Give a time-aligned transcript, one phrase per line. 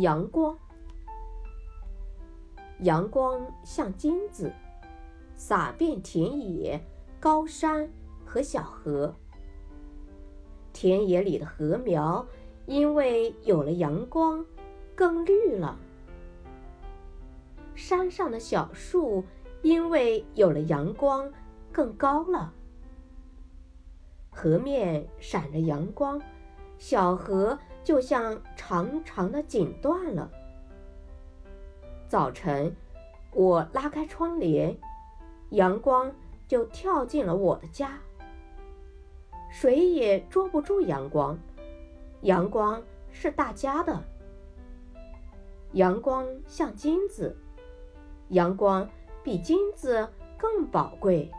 [0.00, 0.58] 阳光，
[2.80, 4.52] 阳光像金子，
[5.36, 6.84] 洒遍田野、
[7.20, 7.88] 高山
[8.24, 9.14] 和小河。
[10.72, 12.26] 田野里的禾苗
[12.66, 14.44] 因为有了阳光，
[14.96, 15.78] 更绿了；
[17.76, 19.22] 山上的小树
[19.62, 21.32] 因为有了阳光，
[21.70, 22.52] 更高了。
[24.32, 26.20] 河面闪着阳光，
[26.78, 30.30] 小河就像长长的锦缎了。
[32.08, 32.74] 早晨，
[33.32, 34.76] 我拉开窗帘，
[35.50, 36.10] 阳光
[36.48, 38.00] 就跳进了我的家。
[39.50, 41.38] 谁也捉不住阳光，
[42.22, 42.82] 阳光
[43.12, 44.02] 是大家的。
[45.72, 47.36] 阳光像金子，
[48.28, 48.88] 阳光
[49.22, 50.08] 比金子
[50.38, 51.30] 更宝贵。